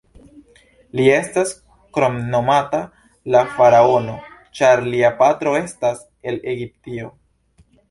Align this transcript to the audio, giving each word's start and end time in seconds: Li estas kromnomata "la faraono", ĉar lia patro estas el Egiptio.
Li 0.99 1.03
estas 1.15 1.51
kromnomata 1.97 2.79
"la 3.37 3.43
faraono", 3.59 4.17
ĉar 4.61 4.83
lia 4.89 5.15
patro 5.23 5.55
estas 5.63 6.03
el 6.33 6.43
Egiptio. 6.57 7.17